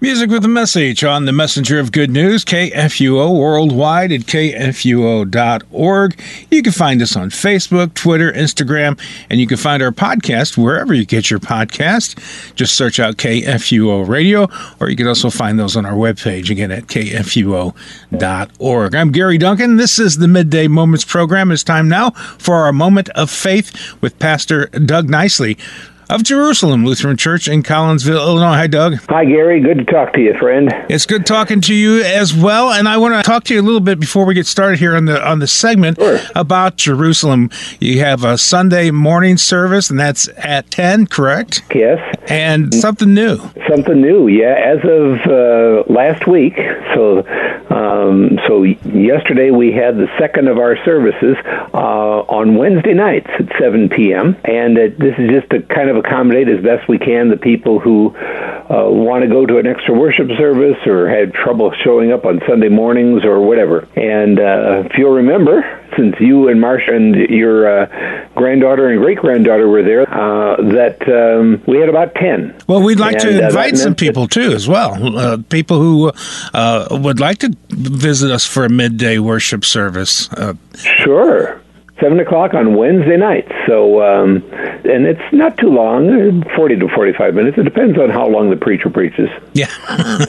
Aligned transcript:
Music 0.00 0.30
with 0.30 0.44
a 0.44 0.48
message 0.48 1.02
on 1.02 1.24
the 1.24 1.32
Messenger 1.32 1.80
of 1.80 1.90
Good 1.90 2.08
News, 2.08 2.44
KFUO 2.44 3.36
worldwide 3.36 4.12
at 4.12 4.20
KFUO.org. 4.20 6.22
You 6.52 6.62
can 6.62 6.72
find 6.72 7.02
us 7.02 7.16
on 7.16 7.30
Facebook, 7.30 7.94
Twitter, 7.94 8.30
Instagram, 8.30 8.96
and 9.28 9.40
you 9.40 9.48
can 9.48 9.56
find 9.56 9.82
our 9.82 9.90
podcast 9.90 10.56
wherever 10.56 10.94
you 10.94 11.04
get 11.04 11.32
your 11.32 11.40
podcast. 11.40 12.54
Just 12.54 12.74
search 12.74 13.00
out 13.00 13.16
KFUO 13.16 14.06
Radio, 14.06 14.46
or 14.78 14.88
you 14.88 14.94
can 14.94 15.08
also 15.08 15.30
find 15.30 15.58
those 15.58 15.76
on 15.76 15.84
our 15.84 15.94
webpage 15.94 16.48
again 16.48 16.70
at 16.70 16.86
KFUO.org. 16.86 17.74
I'm 18.94 19.10
Gary 19.10 19.38
Duncan. 19.38 19.78
This 19.78 19.98
is 19.98 20.18
the 20.18 20.28
Midday 20.28 20.68
Moments 20.68 21.04
program. 21.04 21.50
It's 21.50 21.64
time 21.64 21.88
now 21.88 22.10
for 22.38 22.54
our 22.54 22.72
moment 22.72 23.08
of 23.16 23.32
faith 23.32 23.96
with 24.00 24.16
Pastor 24.20 24.66
Doug 24.66 25.10
Nicely 25.10 25.58
of 26.10 26.22
Jerusalem 26.22 26.84
Lutheran 26.84 27.16
Church 27.16 27.48
in 27.48 27.62
Collinsville, 27.62 28.16
Illinois. 28.16 28.54
Hi, 28.54 28.66
Doug. 28.66 28.94
Hi, 29.08 29.24
Gary. 29.24 29.60
Good 29.60 29.78
to 29.78 29.84
talk 29.84 30.12
to 30.14 30.20
you, 30.20 30.34
friend. 30.38 30.72
It's 30.88 31.06
good 31.06 31.26
talking 31.26 31.60
to 31.62 31.74
you 31.74 32.02
as 32.02 32.34
well. 32.34 32.72
And 32.72 32.88
I 32.88 32.96
want 32.96 33.14
to 33.14 33.22
talk 33.22 33.44
to 33.44 33.54
you 33.54 33.60
a 33.60 33.62
little 33.62 33.80
bit 33.80 34.00
before 34.00 34.24
we 34.24 34.34
get 34.34 34.46
started 34.46 34.78
here 34.78 34.96
on 34.96 35.04
the 35.04 35.26
on 35.26 35.38
the 35.38 35.46
segment 35.46 35.98
sure. 35.98 36.20
about 36.34 36.76
Jerusalem. 36.76 37.50
You 37.80 38.00
have 38.00 38.24
a 38.24 38.38
Sunday 38.38 38.90
morning 38.90 39.36
service, 39.36 39.90
and 39.90 39.98
that's 39.98 40.28
at 40.36 40.70
ten, 40.70 41.06
correct? 41.06 41.62
Yes. 41.74 41.98
And 42.28 42.74
something 42.74 43.12
new. 43.12 43.38
Something 43.68 44.00
new, 44.00 44.28
yeah. 44.28 44.54
As 44.54 44.78
of 44.84 45.18
uh, 45.26 45.92
last 45.92 46.26
week, 46.26 46.56
so 46.94 47.24
um, 47.70 48.38
so 48.46 48.64
yesterday 49.04 49.50
we 49.50 49.72
had 49.72 49.96
the 49.96 50.08
second 50.18 50.48
of 50.48 50.58
our 50.58 50.76
services 50.84 51.36
uh, 51.74 52.20
on 52.28 52.56
Wednesday 52.56 52.94
nights 52.94 53.28
at 53.38 53.46
seven 53.58 53.88
p.m. 53.88 54.36
And 54.44 54.78
uh, 54.78 54.82
this 54.98 55.14
is 55.18 55.30
just 55.30 55.50
to 55.50 55.62
kind 55.62 55.90
of 55.90 55.96
accommodate 55.96 56.48
as 56.48 56.62
best 56.62 56.88
we 56.88 56.98
can 56.98 57.28
the 57.28 57.36
people 57.36 57.80
who 57.80 58.14
uh, 58.16 58.88
want 58.90 59.22
to 59.22 59.28
go 59.28 59.46
to 59.46 59.58
an 59.58 59.66
extra 59.66 59.94
worship 59.94 60.28
service 60.36 60.78
or 60.86 61.08
had 61.08 61.32
trouble 61.32 61.72
showing 61.84 62.12
up 62.12 62.24
on 62.24 62.40
Sunday 62.46 62.68
mornings 62.68 63.24
or 63.24 63.40
whatever. 63.40 63.88
And 63.96 64.38
uh, 64.38 64.82
if 64.86 64.98
you'll 64.98 65.14
remember, 65.14 65.62
since 65.96 66.14
you 66.20 66.48
and 66.48 66.60
Marcia 66.60 66.94
and 66.94 67.14
your 67.14 67.66
uh, 67.66 68.28
granddaughter 68.34 68.88
and 68.88 69.00
great 69.00 69.18
granddaughter 69.18 69.68
were 69.68 69.82
there, 69.82 70.02
uh, 70.02 70.56
that 70.56 71.00
um, 71.08 71.62
we 71.66 71.78
had 71.78 71.88
about 71.88 72.14
10. 72.14 72.62
Well, 72.66 72.82
we'd 72.82 73.00
like 73.00 73.14
And, 73.14 73.22
to 73.22 73.44
uh, 73.44 73.48
invite 73.48 73.74
that 73.74 73.78
some 73.78 73.94
people 73.94 74.28
too, 74.28 74.52
as 74.52 74.68
well. 74.68 75.16
Uh, 75.16 75.38
people 75.48 75.80
who 75.80 76.12
uh, 76.52 76.88
would 76.90 77.20
like 77.20 77.38
to 77.38 77.56
visit 77.70 78.30
us 78.30 78.46
for 78.46 78.64
a 78.64 78.68
midday 78.88 79.18
worship 79.18 79.64
service. 79.64 80.30
Uh, 80.32 80.54
Sure. 81.04 81.60
Seven 82.00 82.20
o'clock 82.20 82.54
on 82.54 82.76
Wednesday 82.76 83.16
nights. 83.16 83.50
So, 83.66 84.00
um, 84.02 84.36
and 84.84 85.04
it's 85.06 85.20
not 85.32 85.56
too 85.58 85.68
long, 85.68 86.08
uh, 86.44 86.54
forty 86.56 86.76
to 86.76 86.88
forty-five 86.88 87.34
minutes. 87.34 87.58
It 87.58 87.64
depends 87.64 87.98
on 87.98 88.08
how 88.10 88.28
long 88.28 88.50
the 88.50 88.56
preacher 88.56 88.88
preaches. 88.88 89.28
yeah. 89.52 89.66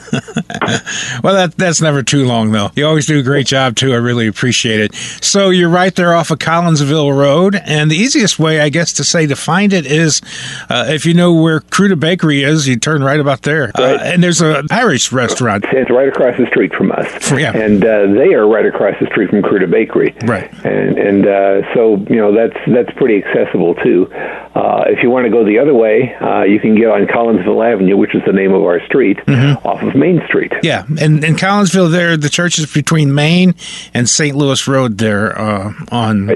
well, 1.22 1.34
that 1.34 1.54
that's 1.56 1.80
never 1.80 2.02
too 2.02 2.24
long, 2.26 2.52
though. 2.52 2.70
You 2.74 2.86
always 2.86 3.06
do 3.06 3.18
a 3.18 3.22
great 3.22 3.46
job 3.46 3.76
too. 3.76 3.92
I 3.92 3.96
really 3.96 4.26
appreciate 4.26 4.80
it. 4.80 4.94
So 4.94 5.50
you're 5.50 5.68
right 5.68 5.94
there 5.94 6.14
off 6.14 6.30
of 6.30 6.38
Collinsville 6.38 7.16
Road, 7.16 7.54
and 7.54 7.90
the 7.90 7.96
easiest 7.96 8.38
way, 8.38 8.60
I 8.60 8.68
guess, 8.68 8.92
to 8.94 9.04
say 9.04 9.26
to 9.26 9.36
find 9.36 9.72
it 9.72 9.86
is 9.86 10.20
uh, 10.68 10.86
if 10.88 11.06
you 11.06 11.14
know 11.14 11.32
where 11.34 11.60
Kruta 11.60 11.98
Bakery 11.98 12.42
is, 12.42 12.66
you 12.68 12.76
turn 12.78 13.02
right 13.02 13.20
about 13.20 13.42
there, 13.42 13.70
uh, 13.78 13.82
Right. 13.82 14.00
and 14.00 14.22
there's 14.22 14.42
a 14.42 14.64
Irish 14.70 15.12
restaurant. 15.12 15.64
It's 15.72 15.90
right 15.90 16.08
across 16.08 16.36
the 16.38 16.46
street 16.46 16.74
from 16.74 16.92
us, 16.92 17.30
Yeah. 17.32 17.56
and 17.56 17.84
uh, 17.84 18.06
they 18.12 18.34
are 18.34 18.46
right 18.48 18.66
across 18.66 18.94
the 19.00 19.06
street 19.06 19.30
from 19.30 19.42
Kruta 19.42 19.70
Bakery. 19.70 20.14
Right. 20.24 20.50
and 20.64 20.98
and 20.98 21.26
uh, 21.64 21.74
so 21.74 21.96
you 22.08 22.16
know 22.16 22.34
that's 22.34 22.56
that's 22.66 22.90
pretty 22.96 23.22
accessible 23.24 23.74
too. 23.76 24.08
Uh, 24.12 24.84
if 24.88 25.02
you 25.02 25.10
want 25.10 25.24
to 25.26 25.30
go 25.30 25.44
the 25.44 25.58
other 25.58 25.74
way, 25.74 26.14
uh, 26.20 26.42
you 26.42 26.58
can 26.58 26.74
get 26.76 26.88
on 26.88 27.06
Collinsville 27.06 27.62
Avenue, 27.72 27.96
which 27.96 28.14
is 28.14 28.22
the 28.26 28.32
name 28.32 28.52
of 28.52 28.62
our 28.62 28.84
street, 28.86 29.18
Mm-hmm. 29.26 29.66
off 29.66 29.82
of 29.82 29.94
Main 29.94 30.20
Street. 30.26 30.52
Yeah, 30.62 30.84
and 31.00 31.22
in 31.24 31.36
Collinsville, 31.36 31.90
there 31.90 32.16
the 32.16 32.28
church 32.28 32.58
is 32.58 32.72
between 32.72 33.14
Main 33.14 33.54
and 33.94 34.08
St. 34.08 34.36
Louis 34.36 34.66
Road. 34.66 34.98
There 34.98 35.38
uh, 35.38 35.72
on 35.92 36.26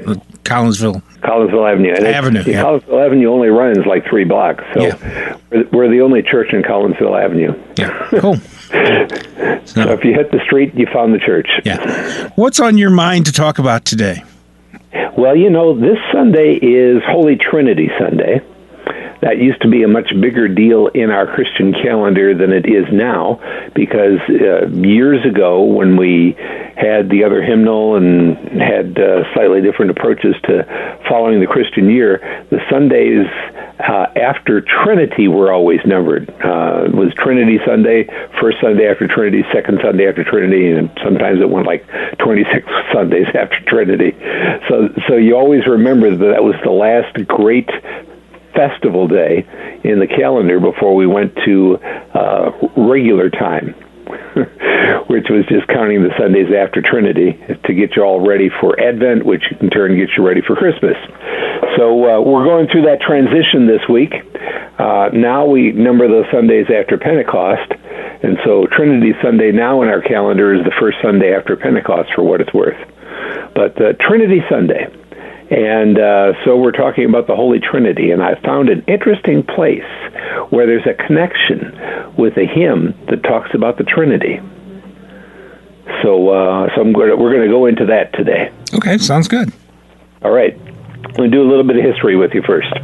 Collinsville. 0.45 1.03
Collinsville 1.23 1.73
Avenue. 1.73 1.95
And 1.97 2.07
Avenue, 2.07 2.43
yeah. 2.47 2.63
Collinsville 2.63 3.05
Avenue 3.07 3.29
only 3.33 3.49
runs 3.49 3.79
like 3.87 4.05
three 4.09 4.25
blocks, 4.25 4.63
so 4.75 4.83
Yeah. 4.83 5.37
we're, 5.51 5.69
we're 5.73 5.89
the 5.89 6.03
only 6.03 6.23
church 6.23 6.53
in 6.53 6.63
Collinsville 6.63 7.19
Avenue. 7.23 7.55
Yeah, 7.77 8.07
cool. 8.21 8.37
So 9.67 9.81
if 9.93 10.05
you 10.05 10.13
hit 10.13 10.31
the 10.31 10.41
street, 10.45 10.75
you 10.75 10.87
found 10.93 11.15
the 11.15 11.19
church. 11.19 11.49
Yeah, 11.65 12.29
what's 12.37 12.61
on 12.61 12.77
your 12.77 12.91
mind 12.91 13.27
to 13.27 13.33
talk 13.33 13.59
about 13.59 13.85
today? 13.85 14.23
Well, 15.17 15.37
you 15.37 15.49
know, 15.49 15.79
this 15.79 15.99
Sunday 16.13 16.55
is 16.55 17.01
Holy 17.07 17.37
Trinity 17.37 17.89
Sunday. 18.01 18.41
That 19.25 19.39
used 19.39 19.63
to 19.63 19.69
be 19.69 19.83
a 19.83 19.89
much 19.89 20.13
bigger 20.21 20.49
deal 20.49 20.89
in 20.89 21.11
our 21.11 21.27
Christian 21.27 21.73
calendar 21.73 22.37
than 22.37 22.53
it 22.53 22.67
is 22.67 22.85
now 22.93 23.41
because 23.75 24.21
uh, 24.29 24.69
years 24.69 25.25
ago, 25.25 25.65
when 25.65 25.97
we 25.97 26.37
had 26.77 27.09
the 27.09 27.25
other 27.25 27.41
hymnal 27.41 27.97
and 27.97 28.37
had 28.61 28.99
uh, 29.01 29.25
slightly 29.33 29.63
different 29.63 29.93
approaches 29.93 30.37
to 30.45 31.01
following 31.09 31.41
the 31.41 31.47
Christian 31.47 31.89
year, 31.89 32.21
the 32.51 32.61
Sundays 32.69 33.25
uh, 33.81 34.13
after 34.15 34.61
Trinity 34.61 35.27
were 35.27 35.51
always 35.51 35.81
numbered. 35.87 36.29
Uh, 36.45 36.85
it 36.85 36.95
was 36.95 37.15
Trinity 37.15 37.59
Sunday, 37.65 38.05
first 38.39 38.59
Sunday 38.61 38.91
after 38.91 39.09
Trinity, 39.09 39.43
second 39.55 39.81
Sunday 39.83 40.07
after 40.07 40.23
Trinity, 40.23 40.71
and 40.71 40.91
sometimes 41.03 41.41
it 41.41 41.49
went 41.49 41.67
like 41.67 41.89
26 42.19 42.69
Sundays 42.93 43.29
after 43.35 43.59
Trinity. 43.65 44.13
So, 44.69 44.93
so 45.09 45.17
you 45.17 45.35
always 45.35 45.67
remember 45.67 46.11
that 46.15 46.27
that 46.27 46.45
was 46.45 46.57
the 46.63 46.77
last 46.77 47.17
great 47.27 47.71
festival 48.55 49.09
day 49.09 49.47
in 49.85 49.99
the 50.01 50.07
calendar 50.07 50.61
before 50.61 50.95
we 50.95 51.07
went 51.07 51.35
to 51.45 51.77
uh, 52.15 52.51
regular 52.77 53.31
time. 53.31 53.75
which 55.09 55.27
was 55.31 55.47
just 55.49 55.67
counting 55.69 56.03
the 56.03 56.13
Sundays 56.19 56.53
after 56.53 56.83
Trinity 56.83 57.39
to 57.65 57.75
get 57.75 57.97
you 57.97 58.03
all 58.03 58.21
ready 58.21 58.51
for 58.61 58.79
Advent, 58.79 59.25
which 59.25 59.45
in 59.61 59.71
turn 59.71 59.97
gets 59.97 60.13
you 60.17 60.27
ready 60.27 60.43
for 60.43 60.57
Christmas. 60.57 60.97
So 61.77 62.05
uh, 62.05 62.21
we're 62.21 62.45
going 62.45 62.69
through 62.69 62.83
that 62.83 63.01
transition 63.01 63.67
this 63.67 63.83
week. 63.89 64.13
Uh, 64.79 65.09
now 65.15 65.47
we 65.47 65.73
number 65.73 66.09
those 66.09 66.27
Sundays 66.33 66.67
after 66.69 66.99
Pentecost, 66.99 67.73
and 68.23 68.39
so 68.45 68.67
Trinity 68.67 69.13
Sunday 69.23 69.53
now 69.53 69.83
in 69.83 69.89
our 69.89 70.03
calendar 70.03 70.55
is 70.55 70.65
the 70.65 70.75
first 70.81 70.99
Sunday 71.03 71.35
after 71.35 71.57
Pentecost, 71.57 72.11
for 72.15 72.23
what 72.23 72.41
it's 72.41 72.53
worth. 72.53 72.79
But 73.55 73.81
uh, 73.81 73.93
Trinity 74.01 74.43
Sunday. 74.51 74.87
And 75.55 76.01
uh, 76.01 76.33
so 76.45 76.57
we're 76.57 76.73
talking 76.73 77.05
about 77.05 77.29
the 77.29 77.37
Holy 77.37 77.61
Trinity, 77.61 78.11
and 78.11 78.21
I 78.21 78.35
found 78.41 78.69
an 78.71 78.83
interesting 78.89 79.45
place 79.45 79.87
where 80.51 80.67
there's 80.67 80.85
a 80.85 80.95
connection 80.95 81.71
with 82.19 82.37
a 82.37 82.45
hymn 82.45 82.93
that 83.09 83.23
talks 83.23 83.55
about 83.55 83.79
the 83.79 83.85
Trinity. 83.85 84.41
So, 86.03 86.31
uh, 86.31 86.75
so 86.75 86.83
to, 86.83 87.15
we're 87.15 87.31
going 87.31 87.47
to 87.47 87.55
go 87.55 87.67
into 87.67 87.87
that 87.87 88.13
today. 88.15 88.51
Okay, 88.75 88.99
sounds 88.99 89.29
good. 89.29 89.53
All 90.23 90.33
right. 90.33 90.59
Going 91.15 91.31
to 91.31 91.37
do 91.37 91.43
a 91.43 91.49
little 91.49 91.63
bit 91.63 91.77
of 91.77 91.85
history 91.85 92.17
with 92.17 92.35
you 92.35 92.43
first. 92.43 92.75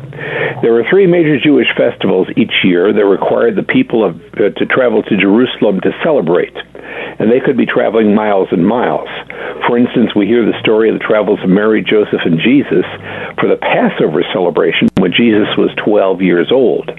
There 0.62 0.72
were 0.72 0.84
three 0.88 1.08
major 1.08 1.40
Jewish 1.40 1.66
festivals 1.76 2.28
each 2.36 2.62
year 2.62 2.92
that 2.92 3.04
required 3.04 3.56
the 3.56 3.64
people 3.64 4.04
of, 4.04 4.14
uh, 4.34 4.50
to 4.50 4.66
travel 4.66 5.02
to 5.02 5.16
Jerusalem 5.16 5.80
to 5.80 5.90
celebrate, 6.04 6.54
and 7.20 7.30
they 7.30 7.38
could 7.38 7.56
be 7.56 7.66
traveling 7.66 8.14
miles 8.14 8.48
and 8.50 8.66
miles. 8.66 9.08
For 9.68 9.76
instance, 9.76 10.16
we 10.16 10.26
hear 10.26 10.44
the 10.44 10.58
story 10.60 10.88
of 10.88 10.98
the 10.98 11.04
travels 11.04 11.38
of 11.44 11.50
Mary, 11.50 11.84
Joseph, 11.84 12.24
and 12.24 12.40
Jesus 12.40 12.88
for 13.38 13.46
the 13.46 13.60
Passover 13.60 14.24
celebration 14.32 14.88
when 14.96 15.12
Jesus 15.12 15.52
was 15.56 15.70
12 15.84 16.22
years 16.22 16.50
old. 16.50 16.90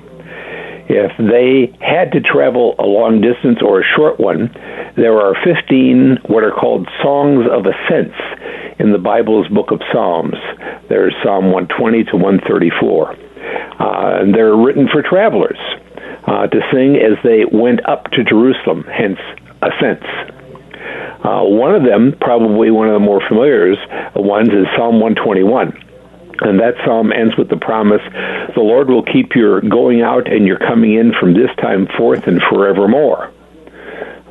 If 0.87 1.11
they 1.17 1.73
had 1.83 2.11
to 2.13 2.21
travel 2.21 2.75
a 2.77 2.85
long 2.85 3.21
distance 3.21 3.59
or 3.65 3.81
a 3.81 3.83
short 3.95 4.19
one, 4.19 4.53
there 4.95 5.17
are 5.17 5.33
15 5.43 6.19
what 6.27 6.43
are 6.43 6.51
called 6.51 6.87
songs 7.01 7.47
of 7.49 7.65
ascents 7.65 8.17
in 8.77 8.91
the 8.91 8.99
Bible's 9.01 9.47
book 9.47 9.71
of 9.71 9.81
Psalms. 9.91 10.35
There's 10.89 11.15
Psalm 11.23 11.51
120 11.51 12.03
to 12.05 12.15
134. 12.17 13.09
Uh, 13.09 14.21
and 14.21 14.35
they're 14.35 14.55
written 14.55 14.87
for 14.87 15.01
travelers 15.01 15.57
uh, 16.27 16.45
to 16.47 16.59
sing 16.71 16.97
as 16.97 17.17
they 17.23 17.45
went 17.45 17.87
up 17.87 18.11
to 18.11 18.23
Jerusalem, 18.23 18.83
hence 18.83 19.19
ascents. 19.61 20.05
Uh, 21.23 21.43
one 21.43 21.75
of 21.75 21.83
them, 21.83 22.15
probably 22.19 22.71
one 22.71 22.87
of 22.87 22.93
the 22.93 22.99
more 22.99 23.21
familiar 23.27 23.75
ones, 24.15 24.49
is 24.49 24.65
Psalm 24.75 24.99
121. 24.99 25.77
And 26.41 26.59
that 26.59 26.73
psalm 26.83 27.11
ends 27.13 27.37
with 27.37 27.49
the 27.49 27.57
promise 27.57 28.01
the 28.55 28.61
Lord 28.61 28.89
will 28.89 29.03
keep 29.03 29.35
your 29.35 29.61
going 29.61 30.01
out 30.01 30.31
and 30.31 30.47
your 30.47 30.57
coming 30.57 30.95
in 30.95 31.13
from 31.13 31.33
this 31.33 31.49
time 31.61 31.87
forth 31.95 32.25
and 32.25 32.41
forevermore. 32.41 33.31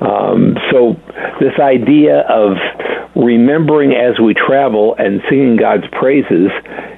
Um, 0.00 0.56
so, 0.72 0.98
this 1.38 1.54
idea 1.60 2.20
of 2.20 2.56
remembering 3.14 3.92
as 3.92 4.18
we 4.18 4.34
travel 4.34 4.96
and 4.98 5.22
singing 5.28 5.56
God's 5.56 5.86
praises, 5.92 6.50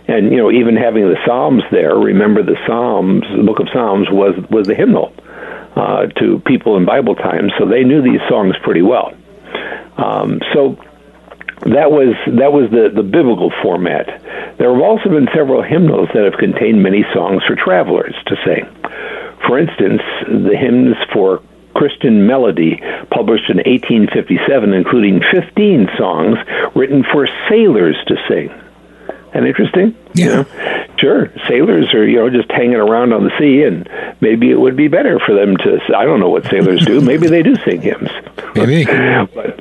and 0.08 0.30
you 0.30 0.38
know, 0.38 0.50
even 0.50 0.76
having 0.76 1.08
the 1.08 1.18
Psalms 1.26 1.64
there. 1.70 1.94
Remember, 1.96 2.42
the 2.42 2.56
Psalms, 2.66 3.24
the 3.36 3.42
Book 3.42 3.58
of 3.58 3.68
Psalms, 3.72 4.08
was 4.08 4.34
was 4.50 4.66
the 4.66 4.74
hymnal 4.74 5.12
uh, 5.76 6.06
to 6.06 6.40
people 6.40 6.76
in 6.76 6.84
Bible 6.84 7.14
times, 7.14 7.52
so 7.58 7.66
they 7.66 7.84
knew 7.84 8.02
these 8.02 8.20
songs 8.28 8.54
pretty 8.62 8.82
well. 8.82 9.12
Um, 9.96 10.40
so 10.52 10.78
that 11.66 11.90
was 11.90 12.14
that 12.26 12.52
was 12.52 12.70
the, 12.70 12.90
the 12.94 13.02
biblical 13.02 13.52
format. 13.62 14.06
There 14.58 14.72
have 14.72 14.82
also 14.82 15.08
been 15.08 15.28
several 15.34 15.62
hymnals 15.62 16.08
that 16.14 16.24
have 16.24 16.38
contained 16.38 16.82
many 16.82 17.04
songs 17.14 17.42
for 17.44 17.54
travelers 17.56 18.14
to 18.26 18.36
sing. 18.44 18.66
For 19.46 19.58
instance, 19.58 20.02
the 20.26 20.56
hymns 20.56 20.96
for 21.12 21.42
Christian 21.74 22.26
Melody, 22.26 22.80
published 23.10 23.48
in 23.48 23.56
1857, 23.56 24.72
including 24.72 25.20
15 25.32 25.88
songs 25.96 26.38
written 26.74 27.02
for 27.02 27.28
sailors 27.48 27.96
to 28.08 28.16
sing. 28.28 28.50
And 29.34 29.46
interesting? 29.46 29.96
Yeah. 30.14 30.24
You 30.24 30.30
know? 30.30 30.86
Sure. 30.98 31.32
Sailors 31.48 31.92
are, 31.94 32.06
you 32.06 32.16
know, 32.16 32.30
just 32.30 32.50
hanging 32.50 32.76
around 32.76 33.12
on 33.12 33.24
the 33.24 33.32
sea, 33.38 33.62
and 33.62 33.88
maybe 34.20 34.50
it 34.50 34.60
would 34.60 34.76
be 34.76 34.88
better 34.88 35.18
for 35.18 35.34
them 35.34 35.56
to. 35.56 35.80
I 35.96 36.04
don't 36.04 36.20
know 36.20 36.28
what 36.28 36.44
sailors 36.44 36.84
do. 36.84 37.00
maybe 37.00 37.26
they 37.28 37.42
do 37.42 37.56
sing 37.64 37.80
hymns. 37.80 38.10
Maybe. 38.54 38.84
but 38.84 39.58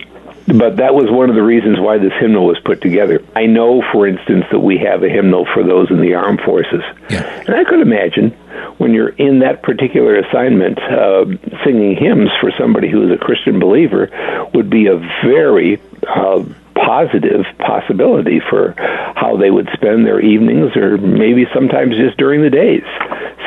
but 0.47 0.77
that 0.77 0.93
was 0.93 1.09
one 1.09 1.29
of 1.29 1.35
the 1.35 1.43
reasons 1.43 1.79
why 1.79 1.97
this 1.97 2.13
hymnal 2.19 2.45
was 2.45 2.59
put 2.65 2.81
together. 2.81 3.23
I 3.35 3.45
know, 3.45 3.83
for 3.91 4.07
instance, 4.07 4.45
that 4.51 4.59
we 4.59 4.77
have 4.79 5.03
a 5.03 5.09
hymnal 5.09 5.47
for 5.53 5.63
those 5.63 5.89
in 5.89 6.01
the 6.01 6.15
armed 6.15 6.41
forces. 6.41 6.83
Yeah. 7.09 7.23
And 7.45 7.55
I 7.55 7.63
could 7.63 7.79
imagine 7.79 8.31
when 8.77 8.93
you're 8.93 9.09
in 9.09 9.39
that 9.39 9.63
particular 9.63 10.15
assignment, 10.15 10.79
uh, 10.79 11.25
singing 11.63 11.95
hymns 11.95 12.29
for 12.39 12.51
somebody 12.57 12.89
who 12.89 13.05
is 13.05 13.11
a 13.11 13.17
Christian 13.17 13.59
believer 13.59 14.09
would 14.53 14.69
be 14.69 14.87
a 14.87 14.97
very 15.23 15.81
uh, 16.07 16.43
positive 16.85 17.45
possibility 17.59 18.41
for 18.49 18.73
how 19.15 19.37
they 19.37 19.51
would 19.51 19.69
spend 19.73 20.05
their 20.05 20.19
evenings 20.19 20.75
or 20.75 20.97
maybe 20.97 21.45
sometimes 21.53 21.95
just 21.97 22.17
during 22.17 22.41
the 22.41 22.49
days 22.49 22.83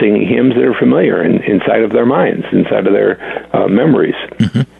singing 0.01 0.27
hymns 0.27 0.55
that 0.55 0.65
are 0.65 0.75
familiar 0.75 1.23
in, 1.23 1.43
inside 1.43 1.83
of 1.83 1.93
their 1.93 2.07
minds, 2.07 2.45
inside 2.53 2.87
of 2.87 2.93
their 2.93 3.19
uh, 3.55 3.69
memories. 3.69 4.17
Mm-hmm. 4.39 4.71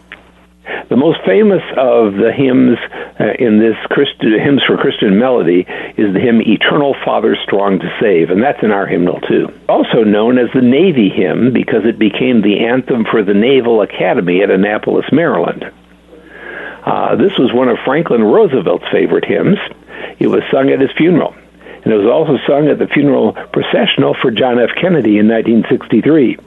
The 0.89 0.97
most 0.97 1.19
famous 1.25 1.61
of 1.77 2.13
the 2.13 2.31
hymns 2.33 2.77
uh, 3.19 3.33
in 3.37 3.59
this 3.59 3.75
Christ- 3.89 4.21
hymns 4.21 4.63
for 4.65 4.77
Christian 4.77 5.19
melody 5.19 5.65
is 5.97 6.13
the 6.13 6.19
hymn 6.19 6.41
"Eternal 6.41 6.95
Father, 7.05 7.35
Strong 7.43 7.79
to 7.79 7.97
Save," 7.99 8.29
and 8.29 8.41
that's 8.41 8.61
in 8.63 8.71
our 8.71 8.87
hymnal 8.87 9.19
too. 9.21 9.53
Also 9.69 10.03
known 10.03 10.37
as 10.37 10.49
the 10.53 10.61
Navy 10.61 11.09
hymn 11.09 11.53
because 11.53 11.85
it 11.85 11.99
became 11.99 12.41
the 12.41 12.65
anthem 12.65 13.05
for 13.05 13.23
the 13.23 13.33
Naval 13.33 13.81
Academy 13.81 14.41
at 14.41 14.49
Annapolis, 14.49 15.05
Maryland. 15.11 15.71
Uh, 16.85 17.15
this 17.15 17.35
was 17.39 17.51
one 17.51 17.67
of 17.67 17.77
Franklin 17.83 18.23
Roosevelt's 18.23 18.85
favorite 18.91 19.25
hymns. 19.25 19.57
It 20.19 20.27
was 20.27 20.43
sung 20.51 20.69
at 20.69 20.79
his 20.79 20.91
funeral, 20.95 21.33
and 21.33 21.91
it 21.91 21.97
was 21.97 22.05
also 22.05 22.37
sung 22.45 22.67
at 22.67 22.77
the 22.77 22.85
funeral 22.87 23.33
processional 23.33 24.13
for 24.13 24.29
John 24.29 24.59
F. 24.59 24.69
Kennedy 24.79 25.17
in 25.17 25.27
1963. 25.27 26.37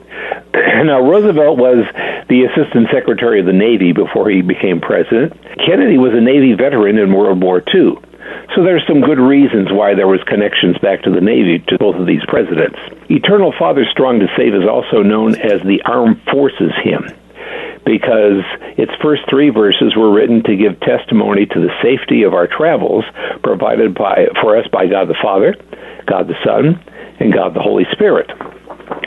now, 0.87 1.01
Roosevelt 1.03 1.57
was 1.57 1.83
the 2.29 2.45
Assistant 2.45 2.87
Secretary 2.91 3.41
of 3.41 3.45
the 3.45 3.53
Navy 3.53 3.91
before 3.91 4.29
he 4.29 4.41
became 4.41 4.79
president. 4.79 5.35
Kennedy 5.59 5.97
was 5.97 6.13
a 6.13 6.21
Navy 6.21 6.53
veteran 6.53 6.97
in 6.97 7.13
World 7.13 7.43
War 7.43 7.61
II. 7.73 7.99
So 8.55 8.63
there's 8.63 8.85
some 8.87 9.01
good 9.01 9.19
reasons 9.19 9.71
why 9.71 9.93
there 9.93 10.07
was 10.07 10.23
connections 10.23 10.77
back 10.77 11.01
to 11.03 11.11
the 11.11 11.21
Navy 11.21 11.59
to 11.67 11.77
both 11.77 11.95
of 11.95 12.07
these 12.07 12.23
presidents. 12.27 12.79
Eternal 13.09 13.53
Father 13.57 13.85
Strong 13.91 14.19
to 14.19 14.27
Save 14.37 14.55
is 14.55 14.67
also 14.67 15.03
known 15.03 15.35
as 15.35 15.61
the 15.63 15.81
Armed 15.83 16.21
Forces 16.31 16.71
Hymn 16.83 17.09
because 17.85 18.43
its 18.77 18.91
first 19.01 19.23
three 19.29 19.49
verses 19.49 19.95
were 19.95 20.11
written 20.11 20.43
to 20.43 20.55
give 20.55 20.79
testimony 20.81 21.45
to 21.45 21.59
the 21.59 21.73
safety 21.81 22.23
of 22.23 22.33
our 22.33 22.47
travels 22.47 23.05
provided 23.43 23.95
by 23.95 24.27
for 24.41 24.57
us 24.57 24.67
by 24.71 24.87
God 24.87 25.07
the 25.07 25.17
Father, 25.21 25.55
God 26.05 26.27
the 26.27 26.37
Son, 26.43 26.79
and 27.19 27.33
God 27.33 27.53
the 27.53 27.61
Holy 27.61 27.85
Spirit. 27.91 28.29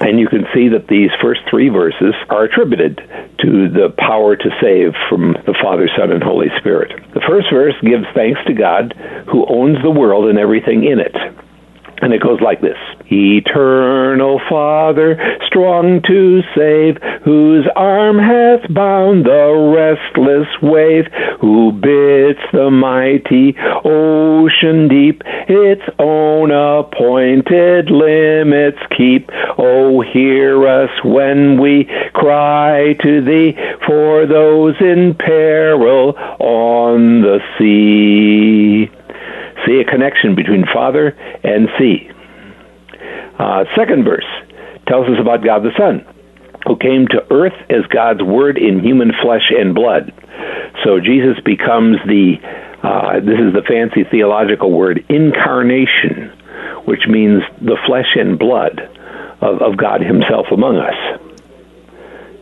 And 0.00 0.19
you 0.19 0.28
can 0.28 0.46
see 0.54 0.69
that 0.69 0.86
these 0.88 1.10
first 1.20 1.40
three 1.50 1.69
verses 1.69 2.14
are 2.30 2.44
attributed 2.44 2.98
to 3.40 3.69
the 3.69 3.92
power 3.98 4.36
to 4.36 4.50
save 4.60 4.94
from 5.08 5.34
the 5.46 5.54
Father, 5.60 5.88
Son, 5.96 6.12
and 6.12 6.22
Holy 6.22 6.48
Spirit. 6.58 6.92
The 7.14 7.22
first 7.26 7.48
verse 7.52 7.74
gives 7.82 8.06
thanks 8.14 8.40
to 8.46 8.54
God 8.54 8.94
who 9.30 9.46
owns 9.46 9.82
the 9.82 9.90
world 9.90 10.28
and 10.28 10.38
everything 10.38 10.84
in 10.84 11.00
it. 11.00 11.14
And 12.02 12.12
it 12.12 12.20
goes 12.20 12.40
like 12.40 12.60
this 12.60 12.76
Eternal 13.10 14.40
Father, 14.50 15.16
strong 15.46 16.02
to 16.02 16.43
save, 16.56 16.96
whose 17.22 17.66
arm 17.76 18.19
hath 18.19 18.72
bound 18.75 19.25
the 19.25 19.52
restless 19.72 20.49
wave, 20.60 21.06
who 21.40 21.70
bids 21.72 22.40
the 22.52 22.70
mighty 22.70 23.54
ocean 23.84 24.88
deep 24.88 25.22
its 25.49 25.82
own 26.00 26.50
appointed 26.50 27.90
limits 27.90 28.78
keep. 28.96 29.31
Oh, 29.56 30.00
hear 30.00 30.66
us 30.66 30.90
when 31.05 31.60
we 31.60 31.88
cry 32.14 32.94
to 33.02 33.20
thee 33.20 33.56
for 33.87 34.26
those 34.26 34.75
in 34.81 35.14
peril 35.14 36.14
on 36.40 37.22
the 37.22 37.38
sea 37.58 38.42
a 39.82 39.90
connection 39.90 40.34
between 40.34 40.64
Father 40.73 41.08
and 41.44 41.69
sea. 41.79 42.11
Uh, 43.38 43.64
second 43.76 44.05
verse 44.05 44.26
tells 44.87 45.06
us 45.08 45.19
about 45.20 45.44
God 45.44 45.62
the 45.62 45.73
Son, 45.76 46.06
who 46.67 46.76
came 46.76 47.06
to 47.08 47.26
earth 47.31 47.58
as 47.70 47.84
God's 47.90 48.23
Word 48.23 48.58
in 48.58 48.81
human 48.81 49.12
flesh 49.23 49.50
and 49.50 49.75
blood. 49.75 50.12
So 50.84 51.00
Jesus 51.00 51.38
becomes 51.44 51.99
the, 52.06 52.37
uh, 52.82 53.20
this 53.20 53.38
is 53.38 53.52
the 53.52 53.62
fancy 53.67 54.05
theological 54.11 54.70
word, 54.70 55.05
incarnation, 55.08 56.32
which 56.84 57.06
means 57.08 57.43
the 57.61 57.76
flesh 57.87 58.17
and 58.17 58.38
blood 58.38 58.81
of, 59.40 59.62
of 59.62 59.76
God 59.76 60.00
Himself 60.00 60.46
among 60.50 60.76
us. 60.76 61.20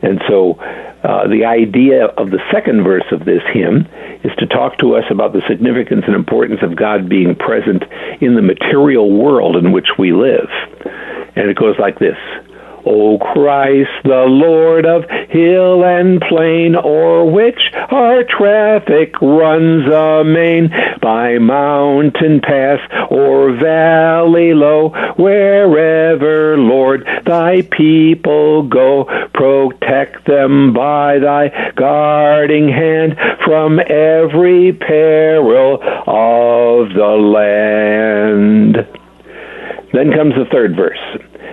And 0.02 0.20
so 0.28 0.54
uh, 0.54 1.28
the 1.28 1.44
idea 1.44 2.06
of 2.06 2.30
the 2.30 2.40
second 2.52 2.84
verse 2.84 3.04
of 3.12 3.24
this 3.24 3.42
hymn 3.52 3.86
is 4.24 4.32
to 4.38 4.46
talk 4.46 4.78
to 4.78 4.96
us 4.96 5.04
about 5.10 5.32
the 5.32 5.42
significance 5.48 6.04
and 6.06 6.14
importance 6.14 6.60
of 6.62 6.76
God 6.76 7.08
being 7.08 7.34
present 7.34 7.84
in 8.20 8.34
the 8.34 8.42
material 8.42 9.10
world 9.10 9.56
in 9.56 9.72
which 9.72 9.88
we 9.98 10.12
live. 10.12 10.48
And 11.36 11.48
it 11.48 11.56
goes 11.56 11.76
like 11.78 11.98
this 11.98 12.16
O 12.86 13.18
Christ, 13.18 13.90
the 14.04 14.24
Lord 14.26 14.86
of 14.86 15.04
hill 15.28 15.84
and 15.84 16.20
plain, 16.20 16.74
o'er 16.76 17.24
which 17.24 17.60
our 17.90 18.24
traffic 18.24 19.20
runs 19.20 19.86
amain, 19.86 20.70
by 21.00 21.38
mountain 21.38 22.40
pass 22.40 22.80
or 23.10 23.52
valley 23.52 24.54
low, 24.54 24.90
wherever, 25.16 26.56
Lord, 26.56 27.06
thy 27.24 27.62
people 27.62 28.62
go, 28.62 29.04
protect 29.34 30.26
them 30.26 30.72
by 30.72 31.18
thy 31.18 31.72
guarding 31.76 32.68
hand 32.68 33.16
from 33.44 33.80
every 33.80 34.72
peril 34.72 35.78
of 36.06 36.94
the 36.94 37.16
land. 37.18 38.86
Then 39.92 40.12
comes 40.12 40.34
the 40.34 40.46
third 40.50 40.76
verse 40.76 40.98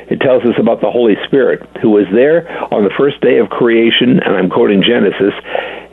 it 0.09 0.21
tells 0.21 0.43
us 0.43 0.55
about 0.57 0.81
the 0.81 0.91
Holy 0.91 1.15
Spirit, 1.25 1.67
who 1.81 1.89
was 1.91 2.05
there 2.11 2.47
on 2.73 2.83
the 2.83 2.93
first 2.97 3.19
day 3.21 3.39
of 3.39 3.49
creation, 3.49 4.19
and 4.19 4.35
I'm 4.35 4.49
quoting 4.49 4.81
Genesis, 4.81 5.33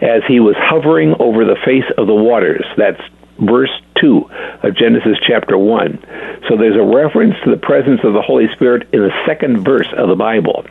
as 0.01 0.23
he 0.29 0.41
was 0.41 0.55
hovering 0.59 1.15
over 1.19 1.45
the 1.45 1.57
face 1.65 1.91
of 1.99 2.07
the 2.07 2.15
waters. 2.15 2.65
That's 2.77 3.01
verse 3.39 3.71
2 4.01 4.31
of 4.63 4.77
Genesis 4.77 5.19
chapter 5.27 5.59
1. 5.59 6.05
So 6.49 6.57
there's 6.57 6.77
a 6.77 6.83
reference 6.83 7.35
to 7.45 7.51
the 7.51 7.57
presence 7.57 8.01
of 8.05 8.13
the 8.13 8.23
Holy 8.23 8.47
Spirit 8.53 8.89
in 8.93 9.01
the 9.01 9.13
second 9.27 9.65
verse 9.65 9.89
of 9.97 10.09
the 10.09 10.17
Bible. 10.17 10.65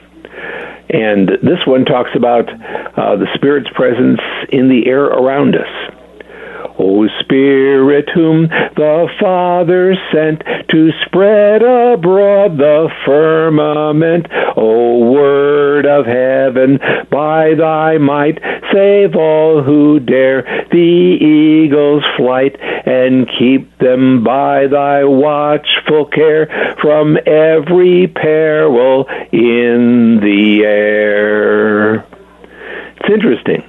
And 0.90 1.30
this 1.42 1.66
one 1.66 1.86
talks 1.86 2.12
about 2.16 2.50
uh, 2.50 3.16
the 3.16 3.28
Spirit's 3.36 3.70
presence 3.74 4.20
in 4.50 4.70
the 4.70 4.88
air 4.88 5.04
around 5.04 5.56
us. 5.56 5.94
O 6.80 7.08
Spirit, 7.20 8.10
whom 8.14 8.48
the 8.48 9.08
Father 9.20 9.96
sent 10.12 10.44
to 10.70 10.92
spread 11.06 11.62
abroad 11.62 12.58
the 12.58 12.90
firmament, 13.06 14.28
O 14.56 15.12
Word 15.12 15.86
of 15.86 16.06
heaven, 16.06 16.80
by 17.12 17.54
thy 17.54 17.98
might 17.98 18.40
save 18.72 19.16
all 19.16 19.62
who 19.62 20.00
dare 20.00 20.68
the 20.72 20.78
eagle's 20.78 22.04
flight, 22.18 22.56
and 22.86 23.30
keep 23.40 23.78
them 23.78 24.24
by 24.24 24.68
thy 24.68 25.04
watchful 25.04 26.06
care 26.06 26.76
from 26.82 27.18
every 27.26 28.08
peril 28.08 29.08
in 29.32 30.20
the 30.22 30.64
air. 30.66 31.96
It's 32.98 33.10
interesting 33.10 33.64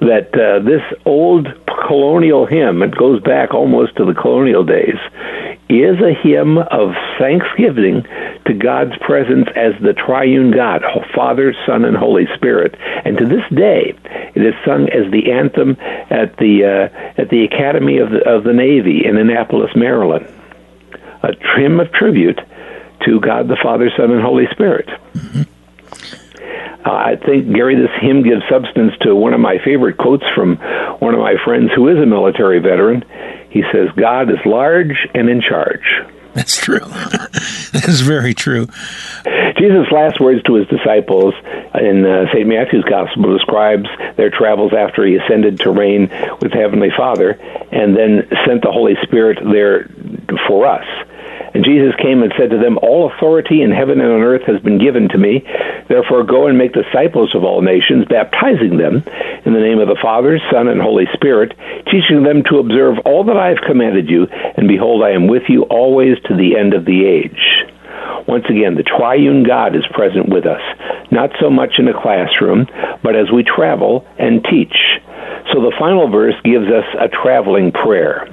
that 0.00 0.32
uh, 0.34 0.64
this 0.64 0.82
old 1.04 1.48
colonial 1.86 2.46
hymn, 2.46 2.82
it 2.82 2.96
goes 2.96 3.20
back 3.22 3.54
almost 3.54 3.96
to 3.96 4.04
the 4.04 4.14
colonial 4.14 4.64
days, 4.64 4.98
is 5.68 6.00
a 6.00 6.14
hymn 6.14 6.58
of 6.58 6.94
thanksgiving 7.18 8.02
to 8.46 8.54
God's 8.54 8.96
presence 8.98 9.48
as 9.54 9.74
the 9.82 9.92
triune 9.92 10.50
God, 10.50 10.82
Father, 11.14 11.54
Son, 11.66 11.84
and 11.84 11.96
Holy 11.96 12.26
Spirit. 12.34 12.74
And 13.04 13.18
to 13.18 13.26
this 13.26 13.44
day, 13.54 13.94
it 14.34 14.42
is 14.42 14.54
sung 14.64 14.88
as 14.88 15.10
the 15.12 15.30
anthem 15.30 15.76
at 16.10 16.36
the 16.38 16.64
uh, 16.64 17.20
at 17.20 17.28
the 17.28 17.44
Academy 17.44 17.98
of 17.98 18.10
the, 18.10 18.26
of 18.28 18.44
the 18.44 18.54
Navy 18.54 19.04
in 19.04 19.16
Annapolis, 19.18 19.70
Maryland. 19.76 20.26
A 21.22 21.34
hymn 21.56 21.80
of 21.80 21.92
tribute 21.92 22.40
to 23.04 23.20
God 23.20 23.48
the 23.48 23.56
Father, 23.62 23.90
Son, 23.96 24.10
and 24.10 24.22
Holy 24.22 24.46
Spirit. 24.52 24.88
Mm-hmm. 25.14 25.42
Uh, 26.88 26.92
I 26.92 27.16
think, 27.16 27.52
Gary, 27.54 27.76
this 27.76 27.90
hymn 28.00 28.22
gives 28.22 28.40
substance 28.48 28.94
to 29.02 29.14
one 29.14 29.34
of 29.34 29.40
my 29.40 29.58
favorite 29.62 29.98
quotes 29.98 30.24
from 30.34 30.56
one 31.00 31.12
of 31.12 31.20
my 31.20 31.34
friends 31.44 31.70
who 31.76 31.88
is 31.88 31.98
a 31.98 32.06
military 32.06 32.60
veteran. 32.60 33.04
He 33.50 33.62
says, 33.72 33.88
God 33.94 34.30
is 34.30 34.38
large 34.46 34.96
and 35.14 35.28
in 35.28 35.42
charge. 35.42 35.84
That's 36.34 36.56
true. 36.56 36.78
That's 37.72 38.00
very 38.00 38.32
true. 38.32 38.68
Jesus' 39.58 39.90
last 39.90 40.20
words 40.20 40.42
to 40.44 40.54
his 40.54 40.68
disciples 40.68 41.34
in 41.74 42.06
uh, 42.06 42.26
St. 42.32 42.46
Matthew's 42.46 42.84
Gospel 42.84 43.36
describes 43.36 43.88
their 44.16 44.30
travels 44.30 44.72
after 44.72 45.04
he 45.04 45.16
ascended 45.16 45.60
to 45.60 45.70
reign 45.70 46.08
with 46.40 46.52
Heavenly 46.52 46.90
Father 46.96 47.32
and 47.72 47.96
then 47.96 48.28
sent 48.46 48.62
the 48.62 48.70
Holy 48.70 48.94
Spirit 49.02 49.40
there 49.42 49.90
for 50.46 50.66
us. 50.66 50.86
And 51.58 51.66
Jesus 51.66 51.90
came 51.98 52.22
and 52.22 52.32
said 52.38 52.54
to 52.54 52.58
them, 52.62 52.78
All 52.86 53.10
authority 53.10 53.62
in 53.66 53.72
heaven 53.72 54.00
and 54.00 54.12
on 54.12 54.22
earth 54.22 54.46
has 54.46 54.62
been 54.62 54.78
given 54.78 55.08
to 55.08 55.18
me. 55.18 55.42
Therefore, 55.88 56.22
go 56.22 56.46
and 56.46 56.56
make 56.56 56.70
disciples 56.70 57.34
of 57.34 57.42
all 57.42 57.62
nations, 57.62 58.06
baptizing 58.06 58.78
them 58.78 59.02
in 59.44 59.54
the 59.54 59.66
name 59.66 59.80
of 59.80 59.90
the 59.90 59.98
Father, 60.00 60.38
Son, 60.52 60.68
and 60.68 60.80
Holy 60.80 61.06
Spirit, 61.14 61.58
teaching 61.90 62.22
them 62.22 62.44
to 62.46 62.62
observe 62.62 63.02
all 63.04 63.24
that 63.24 63.36
I 63.36 63.48
have 63.48 63.66
commanded 63.66 64.08
you. 64.08 64.28
And 64.30 64.68
behold, 64.68 65.02
I 65.02 65.10
am 65.10 65.26
with 65.26 65.50
you 65.50 65.64
always 65.64 66.14
to 66.30 66.36
the 66.36 66.54
end 66.54 66.74
of 66.74 66.84
the 66.84 67.02
age. 67.02 67.42
Once 68.28 68.46
again, 68.46 68.76
the 68.76 68.86
triune 68.86 69.42
God 69.42 69.74
is 69.74 69.82
present 69.90 70.28
with 70.28 70.46
us, 70.46 70.62
not 71.10 71.30
so 71.40 71.50
much 71.50 71.82
in 71.82 71.88
a 71.88 72.00
classroom, 72.00 72.68
but 73.02 73.16
as 73.16 73.32
we 73.34 73.42
travel 73.42 74.06
and 74.16 74.46
teach. 74.46 74.78
So 75.50 75.58
the 75.58 75.74
final 75.76 76.06
verse 76.06 76.38
gives 76.44 76.70
us 76.70 76.86
a 77.02 77.08
traveling 77.08 77.72
prayer. 77.72 78.30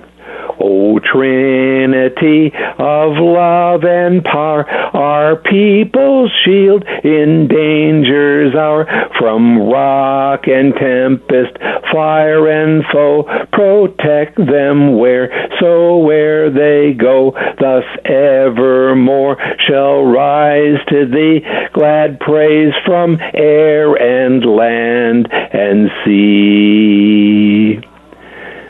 O 0.60 1.00
Trinity 1.00 2.52
of 2.78 3.18
love 3.18 3.84
and 3.84 4.24
power, 4.24 4.66
our 4.70 5.36
people's 5.36 6.32
shield 6.44 6.84
in 7.04 7.48
dangers 7.48 8.56
hour, 8.56 8.86
from 9.20 9.70
rock 9.70 10.48
and 10.48 10.74
tempest, 10.74 11.58
fire 11.92 12.48
and 12.48 12.84
foe, 12.92 13.24
protect 13.52 14.38
them 14.38 14.98
where 14.98 15.30
so 15.60 15.98
where 15.98 16.50
they 16.50 16.94
go, 16.94 17.32
thus 17.60 17.84
evermore 18.06 19.38
shall 19.68 20.04
rise 20.04 20.80
to 20.90 21.06
thee 21.06 21.42
glad 21.74 22.20
praise 22.20 22.74
from 22.86 23.18
air 23.34 23.96
and 23.96 24.46
land 24.46 25.28
and 25.32 25.90
sea. 26.04 27.80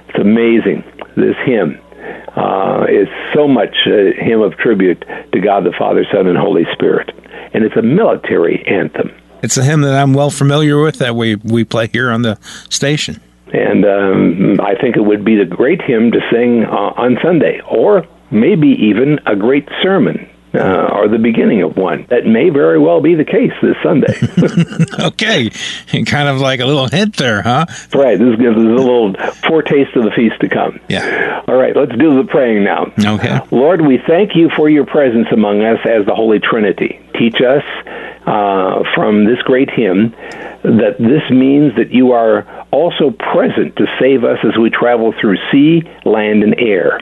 It's 0.09 0.19
amazing 0.19 0.83
this 1.15 1.35
hymn 1.45 1.79
uh, 2.35 2.85
is 2.89 3.07
so 3.33 3.47
much 3.47 3.75
a 3.87 4.13
hymn 4.13 4.41
of 4.41 4.57
tribute 4.57 5.03
to 5.31 5.39
God 5.39 5.63
the 5.63 5.73
Father, 5.77 6.05
Son, 6.11 6.27
and 6.27 6.37
Holy 6.37 6.65
Spirit, 6.73 7.11
and 7.53 7.63
it's 7.63 7.75
a 7.75 7.81
military 7.81 8.65
anthem. 8.67 9.11
It's 9.41 9.57
a 9.57 9.63
hymn 9.63 9.81
that 9.81 9.95
I'm 9.95 10.13
well 10.13 10.29
familiar 10.29 10.81
with 10.81 10.97
that 10.99 11.15
we 11.15 11.35
we 11.35 11.63
play 11.63 11.87
here 11.87 12.09
on 12.11 12.21
the 12.21 12.37
station. 12.69 13.21
And 13.53 13.85
um, 13.85 14.59
I 14.59 14.75
think 14.75 14.97
it 14.97 15.01
would 15.01 15.23
be 15.23 15.39
a 15.39 15.45
great 15.45 15.81
hymn 15.81 16.11
to 16.11 16.19
sing 16.31 16.65
uh, 16.65 16.93
on 16.97 17.17
Sunday, 17.23 17.61
or 17.69 18.05
maybe 18.31 18.67
even 18.67 19.19
a 19.25 19.35
great 19.35 19.67
sermon 19.81 20.29
uh, 20.55 20.89
or 20.93 21.07
the 21.07 21.17
beginning 21.17 21.61
of 21.61 21.77
one. 21.77 22.05
That 22.09 22.25
may 22.25 22.49
very 22.49 22.79
well 22.79 23.01
be 23.01 23.15
the 23.15 23.25
case 23.25 23.51
this 23.61 23.75
Sunday. 23.83 24.13
okay, 25.07 25.49
kind 26.05 26.29
of 26.29 26.39
like 26.39 26.59
a 26.59 26.65
little 26.65 26.87
hint 26.87 27.17
there, 27.17 27.41
huh? 27.41 27.65
Right. 27.93 28.17
This 28.17 28.35
gives 28.37 28.57
us 28.57 28.63
a 28.63 28.67
little 28.67 29.13
foretaste 29.47 29.95
of 29.95 30.03
the 30.03 30.11
feast 30.15 30.39
to 30.41 30.49
come. 30.49 30.79
Yeah. 30.87 31.43
All 31.47 31.55
right. 31.55 31.75
Let's 31.75 31.95
do 31.97 32.21
the 32.21 32.27
praying 32.29 32.63
now. 32.63 32.91
Okay. 32.97 33.39
Lord, 33.51 33.81
we 33.81 33.99
thank 34.07 34.35
you 34.35 34.49
for 34.55 34.69
your 34.69 34.85
presence 34.85 35.27
among 35.31 35.61
us 35.61 35.79
as 35.85 36.05
the 36.05 36.15
Holy 36.15 36.39
Trinity. 36.39 36.99
Teach 37.17 37.41
us 37.41 37.63
uh, 38.25 38.83
from 38.93 39.25
this 39.25 39.41
great 39.43 39.69
hymn 39.69 40.11
that 40.63 40.95
this 40.97 41.29
means 41.29 41.75
that 41.75 41.91
you 41.91 42.11
are 42.11 42.65
also 42.71 43.11
present 43.11 43.75
to 43.75 43.85
save 43.99 44.23
us 44.23 44.39
as 44.43 44.57
we 44.57 44.69
travel 44.69 45.13
through 45.19 45.37
sea, 45.51 45.83
land, 46.03 46.43
and 46.43 46.59
air. 46.59 46.99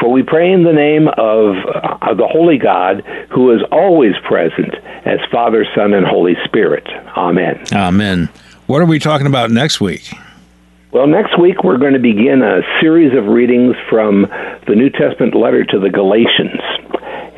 For 0.00 0.10
we 0.10 0.22
pray 0.22 0.52
in 0.52 0.64
the 0.64 0.72
name 0.72 1.08
of 1.08 1.56
uh, 1.56 2.14
the 2.14 2.26
Holy 2.26 2.58
God, 2.58 3.02
who 3.30 3.52
is 3.52 3.62
always 3.72 4.14
present 4.26 4.74
as 5.04 5.18
Father, 5.30 5.66
Son, 5.74 5.92
and 5.92 6.06
Holy 6.06 6.34
Spirit. 6.44 6.86
Amen. 7.16 7.64
Amen. 7.72 8.28
What 8.66 8.80
are 8.82 8.86
we 8.86 8.98
talking 8.98 9.26
about 9.26 9.50
next 9.50 9.80
week? 9.80 10.12
Well, 10.90 11.06
next 11.06 11.38
week 11.38 11.64
we're 11.64 11.78
going 11.78 11.92
to 11.92 11.98
begin 11.98 12.42
a 12.42 12.62
series 12.80 13.16
of 13.16 13.26
readings 13.26 13.76
from 13.90 14.22
the 14.66 14.74
New 14.74 14.88
Testament 14.90 15.34
letter 15.34 15.64
to 15.64 15.78
the 15.78 15.90
Galatians. 15.90 16.60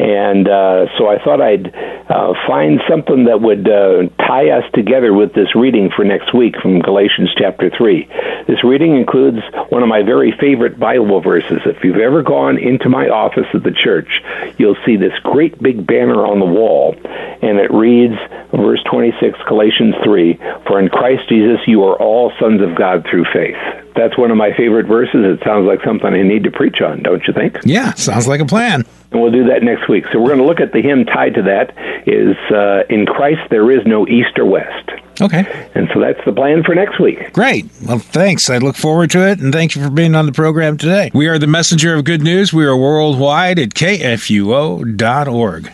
And 0.01 0.49
uh, 0.49 0.87
so 0.97 1.09
I 1.09 1.23
thought 1.23 1.43
I'd 1.43 1.75
uh, 2.09 2.33
find 2.47 2.81
something 2.89 3.25
that 3.25 3.43
would 3.43 3.69
uh, 3.69 4.09
tie 4.17 4.49
us 4.49 4.65
together 4.73 5.13
with 5.13 5.35
this 5.35 5.55
reading 5.55 5.91
for 5.95 6.07
next 6.07 6.33
week 6.33 6.57
from 6.57 6.81
Galatians 6.81 7.29
chapter 7.37 7.69
3. 7.69 8.09
This 8.49 8.65
reading 8.65 8.97
includes 8.97 9.41
one 9.69 9.83
of 9.83 9.91
my 9.91 10.01
very 10.01 10.33
favorite 10.33 10.81
Bible 10.81 11.21
verses. 11.21 11.61
If 11.67 11.85
you've 11.85 11.99
ever 11.99 12.23
gone 12.23 12.57
into 12.57 12.89
my 12.89 13.11
office 13.11 13.47
at 13.53 13.63
the 13.63 13.73
church, 13.73 14.09
you'll 14.57 14.79
see 14.87 14.97
this 14.97 15.13
great 15.23 15.63
big 15.63 15.87
banner 15.87 16.25
on 16.25 16.39
the 16.39 16.47
wall, 16.47 16.97
and 17.05 17.59
it 17.59 17.71
reads, 17.71 18.17
verse 18.53 18.83
26, 18.85 19.39
Galatians 19.47 19.97
3 20.03 20.41
For 20.67 20.81
in 20.81 20.89
Christ 20.89 21.29
Jesus 21.29 21.61
you 21.67 21.85
are 21.85 21.97
all 21.97 22.33
sons 22.41 22.63
of 22.63 22.75
God 22.75 23.07
through 23.11 23.27
faith. 23.35 23.80
That's 23.95 24.17
one 24.17 24.31
of 24.31 24.37
my 24.37 24.53
favorite 24.57 24.87
verses. 24.87 25.39
It 25.39 25.45
sounds 25.45 25.67
like 25.67 25.81
something 25.85 26.13
I 26.13 26.23
need 26.23 26.45
to 26.45 26.51
preach 26.51 26.81
on, 26.81 27.03
don't 27.03 27.23
you 27.27 27.35
think? 27.35 27.59
Yeah, 27.65 27.95
sounds 27.95 28.29
like 28.29 28.41
a 28.41 28.47
plan. 28.47 28.85
And 29.11 29.21
we'll 29.21 29.33
do 29.33 29.45
that 29.49 29.63
next 29.63 29.89
week. 29.89 30.05
So 30.13 30.21
we're 30.21 30.29
going 30.29 30.39
to 30.39 30.47
look 30.47 30.61
at 30.61 30.73
the 30.73 30.83
hymn 30.83 31.05
tied 31.05 31.35
to 31.35 31.43
that 31.43 31.75
is 32.07 32.37
uh, 32.55 32.83
In 32.89 33.07
Christ 33.07 33.41
there 33.51 33.71
is 33.71 33.85
no 33.87 34.07
east 34.07 34.39
or 34.39 34.47
west. 34.47 34.91
Okay. 35.21 35.69
And 35.75 35.89
so 35.93 36.01
that's 36.01 36.21
the 36.25 36.33
plan 36.33 36.63
for 36.65 36.75
next 36.75 37.01
week. 37.01 37.33
Great. 37.33 37.67
Well, 37.87 37.99
thanks. 37.99 38.49
I 38.49 38.59
look 38.59 38.77
forward 38.77 39.11
to 39.11 39.29
it, 39.29 39.41
and 39.41 39.53
thank 39.53 39.75
you 39.75 39.83
for 39.83 39.91
being 39.91 40.15
on 40.15 40.27
the 40.27 40.33
program 40.33 40.79
today. 40.79 41.11
We 41.13 41.29
are 41.29 41.39
the 41.39 41.47
messenger 41.47 41.95
of 41.95 42.05
good 42.05 42.23
news. 42.23 42.53
We 42.53 42.65
are 42.65 42.77
worldwide 42.77 43.59
at 43.59 43.71
kfuo.org. 43.71 45.73